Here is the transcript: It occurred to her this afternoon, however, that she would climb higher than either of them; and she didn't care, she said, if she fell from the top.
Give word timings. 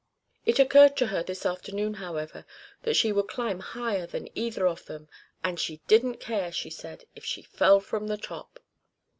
It 0.47 0.57
occurred 0.57 0.97
to 0.97 1.05
her 1.13 1.21
this 1.21 1.45
afternoon, 1.45 1.93
however, 2.01 2.43
that 2.81 2.95
she 2.95 3.11
would 3.11 3.27
climb 3.27 3.59
higher 3.59 4.07
than 4.07 4.35
either 4.35 4.65
of 4.67 4.85
them; 4.87 5.07
and 5.43 5.59
she 5.59 5.79
didn't 5.87 6.17
care, 6.17 6.51
she 6.51 6.71
said, 6.71 7.03
if 7.13 7.23
she 7.23 7.43
fell 7.43 7.79
from 7.79 8.07
the 8.07 8.17
top. 8.17 8.59